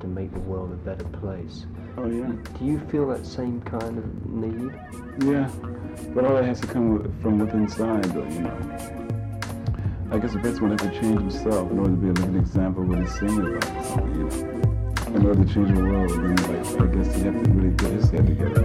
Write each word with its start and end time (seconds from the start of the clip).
to 0.00 0.06
make 0.06 0.32
the 0.32 0.40
world 0.40 0.72
a 0.72 0.76
better 0.76 1.04
place. 1.04 1.66
Oh 1.96 2.06
yeah. 2.06 2.32
Do 2.58 2.64
you 2.64 2.78
feel 2.90 3.06
that 3.08 3.26
same 3.26 3.60
kind 3.62 3.98
of 3.98 4.26
need? 4.26 4.72
Yeah, 5.24 5.50
but 6.14 6.24
all 6.24 6.34
that 6.34 6.44
has 6.44 6.60
to 6.60 6.66
come 6.66 6.94
with, 6.94 7.22
from 7.22 7.38
within 7.38 7.62
inside, 7.62 8.04
though. 8.04 8.24
You 8.24 8.40
know. 8.40 9.02
I 10.10 10.18
guess 10.18 10.32
the 10.32 10.38
will 10.60 10.70
have 10.70 10.78
to 10.78 10.90
change 11.00 11.20
himself 11.20 11.70
in 11.70 11.78
order 11.78 11.90
to 11.90 11.96
be 11.96 12.08
a 12.08 12.12
living 12.12 12.36
example 12.36 12.82
of 12.82 12.88
what 12.88 12.98
he's 12.98 13.18
saying 13.18 13.56
about 13.56 13.86
something, 13.86 14.14
you 14.14 14.24
know. 14.24 15.14
In 15.14 15.26
order 15.26 15.44
to 15.44 15.54
change 15.54 15.74
the 15.74 15.80
world, 15.82 16.10
then 16.10 16.36
like 16.36 16.80
I 16.80 16.86
guess 16.94 17.14
he 17.16 17.22
have 17.22 17.42
to 17.42 17.50
really 17.50 17.74
get 17.76 17.90
his 17.92 18.10
head 18.10 18.26
together. 18.26 18.61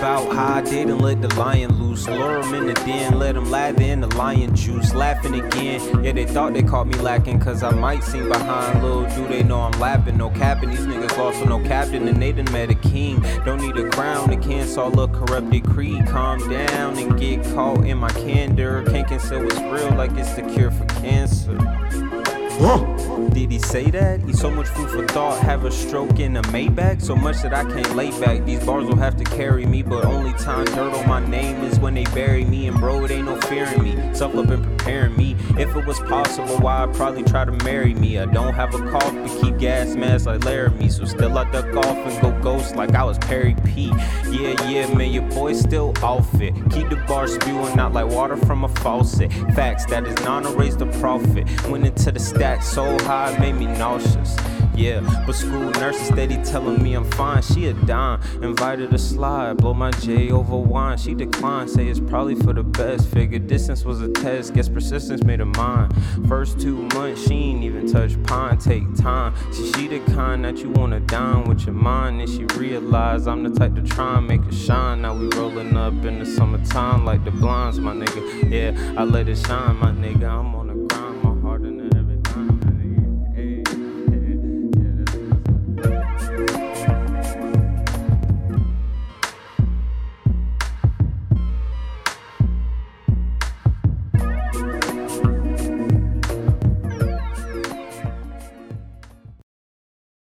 About 0.00 0.32
how 0.34 0.54
I 0.54 0.62
didn't 0.62 1.00
let 1.00 1.20
the 1.20 1.28
lion 1.34 1.78
loose. 1.78 2.08
Lure 2.08 2.40
him 2.40 2.54
in 2.54 2.66
the 2.68 2.72
den, 2.72 3.18
let 3.18 3.36
him 3.36 3.50
lather 3.50 3.82
in 3.82 4.00
the 4.00 4.06
lion 4.16 4.56
juice. 4.56 4.94
Laughing 4.94 5.34
again, 5.34 6.02
yeah, 6.02 6.12
they 6.12 6.24
thought 6.24 6.54
they 6.54 6.62
caught 6.62 6.86
me 6.86 6.98
lacking. 7.00 7.38
Cause 7.38 7.62
I 7.62 7.70
might 7.70 8.02
sing 8.02 8.26
behind. 8.26 8.82
Little 8.82 9.04
do 9.14 9.28
they 9.28 9.42
know 9.42 9.60
I'm 9.60 9.78
lapping. 9.78 10.16
No 10.16 10.30
capping, 10.30 10.70
these 10.70 10.86
niggas 10.86 11.18
lost 11.18 11.40
with 11.40 11.50
no 11.50 11.62
captain. 11.64 12.08
And 12.08 12.20
they 12.20 12.32
done 12.32 12.50
met 12.50 12.70
a 12.70 12.74
king. 12.74 13.20
Don't 13.44 13.60
need 13.60 13.76
a 13.76 13.90
crown 13.90 14.30
to 14.30 14.36
cancel 14.36 14.98
a 14.98 15.06
corrupted 15.06 15.64
creed. 15.64 16.06
Calm 16.06 16.38
down 16.48 16.96
and 16.96 17.20
get 17.20 17.44
caught 17.54 17.84
in 17.84 17.98
my 17.98 18.10
candor. 18.10 18.82
Can't 18.86 19.06
conceal 19.06 19.44
what's 19.44 19.58
real 19.58 19.94
like 19.96 20.12
it's 20.12 20.32
the 20.32 20.42
cure 20.54 20.70
for 20.70 20.86
cancer. 21.02 22.19
Did 22.60 23.52
he 23.52 23.58
say 23.58 23.90
that? 23.90 24.20
Eat 24.28 24.36
so 24.36 24.50
much 24.50 24.68
food 24.68 24.90
for 24.90 25.06
thought, 25.06 25.40
have 25.42 25.64
a 25.64 25.70
stroke 25.70 26.20
in 26.20 26.36
a 26.36 26.42
Maybach. 26.42 27.00
So 27.00 27.16
much 27.16 27.40
that 27.40 27.54
I 27.54 27.64
can't 27.64 27.96
lay 27.96 28.10
back. 28.20 28.44
These 28.44 28.62
bars 28.64 28.84
will 28.84 28.96
have 28.96 29.16
to 29.16 29.24
carry 29.24 29.64
me, 29.64 29.82
but 29.82 30.04
only 30.04 30.34
time 30.34 30.66
dirt 30.66 30.92
on 30.92 31.08
my 31.08 31.24
name 31.26 31.62
is 31.62 31.80
when 31.80 31.94
they 31.94 32.04
bury 32.04 32.44
me. 32.44 32.66
And 32.66 32.78
bro, 32.78 33.04
it 33.04 33.12
ain't 33.12 33.24
no 33.24 33.40
fearing 33.42 33.82
me. 33.82 34.14
Self 34.14 34.34
up 34.34 34.48
and 34.48 34.62
preparing 34.62 35.16
me. 35.16 35.36
If 35.58 35.74
it 35.74 35.86
was 35.86 36.00
possible, 36.00 36.58
why 36.58 36.82
I'd 36.82 36.94
probably 36.94 37.22
try 37.22 37.46
to 37.46 37.52
marry 37.64 37.94
me. 37.94 38.18
I 38.18 38.26
don't 38.26 38.52
have 38.52 38.74
a 38.74 38.90
cough, 38.90 39.14
but 39.14 39.40
keep 39.40 39.56
gas 39.58 39.94
masks 39.94 40.26
like 40.26 40.44
Laramie. 40.44 40.90
So 40.90 41.06
still 41.06 41.38
I 41.38 41.50
duck 41.50 41.74
off 41.76 41.96
and 41.96 42.20
go 42.20 42.38
ghost 42.42 42.76
like 42.76 42.94
I 42.94 43.04
was 43.04 43.16
Perry 43.18 43.56
P. 43.64 43.86
Yeah, 44.28 44.68
yeah, 44.68 44.94
man, 44.94 45.12
your 45.12 45.22
boy 45.30 45.54
still 45.54 45.94
off 46.02 46.34
it. 46.42 46.52
Keep 46.70 46.90
the 46.90 47.02
bar 47.08 47.26
spewing 47.26 47.78
out 47.78 47.94
like 47.94 48.08
water 48.08 48.36
from 48.36 48.64
a 48.64 48.68
faucet. 48.68 49.32
Facts 49.54 49.86
that 49.86 50.06
is 50.06 50.14
non 50.24 50.44
erase 50.46 50.76
the 50.76 50.86
profit. 51.00 51.46
Went 51.68 51.86
into 51.86 52.12
the 52.12 52.20
so 52.58 52.98
high, 53.04 53.36
made 53.38 53.54
me 53.54 53.66
nauseous. 53.66 54.36
Yeah, 54.74 55.00
but 55.26 55.34
school 55.34 55.70
nurse 55.72 56.00
is 56.00 56.06
steady 56.06 56.36
telling 56.42 56.82
me 56.82 56.94
I'm 56.94 57.04
fine. 57.10 57.42
She 57.42 57.66
a 57.66 57.74
dime, 57.74 58.20
invited 58.42 58.94
a 58.94 58.98
slide, 58.98 59.58
blow 59.58 59.74
my 59.74 59.90
J 59.90 60.30
over 60.30 60.56
wine. 60.56 60.96
She 60.96 61.12
declined, 61.12 61.68
say 61.68 61.88
it's 61.88 62.00
probably 62.00 62.34
for 62.34 62.54
the 62.54 62.62
best. 62.62 63.08
Figured 63.08 63.46
distance 63.46 63.84
was 63.84 64.00
a 64.00 64.08
test, 64.08 64.54
guess 64.54 64.70
persistence 64.70 65.22
made 65.22 65.40
her 65.40 65.44
mine. 65.44 65.90
First 66.26 66.58
two 66.60 66.88
months, 66.94 67.26
she 67.26 67.34
ain't 67.34 67.62
even 67.62 67.92
touch 67.92 68.20
pine, 68.22 68.56
take 68.56 68.94
time. 68.94 69.34
See, 69.52 69.70
she 69.72 69.88
the 69.88 70.00
kind 70.14 70.44
that 70.46 70.58
you 70.58 70.70
wanna 70.70 71.00
dine 71.00 71.44
with 71.44 71.66
your 71.66 71.74
mind. 71.74 72.22
And 72.22 72.30
she 72.30 72.44
realized 72.58 73.28
I'm 73.28 73.42
the 73.42 73.50
type 73.50 73.74
to 73.74 73.82
try 73.82 74.16
and 74.16 74.26
make 74.26 74.44
it 74.46 74.54
shine. 74.54 75.02
Now 75.02 75.14
we 75.14 75.28
rolling 75.36 75.76
up 75.76 75.92
in 76.06 76.20
the 76.20 76.26
summertime 76.26 77.04
like 77.04 77.24
the 77.24 77.32
blinds, 77.32 77.78
my 77.78 77.92
nigga. 77.94 78.50
Yeah, 78.50 78.94
I 78.98 79.04
let 79.04 79.28
it 79.28 79.36
shine, 79.36 79.76
my 79.76 79.92
nigga. 79.92 80.24
I'm 80.24 80.54
on 80.54 80.70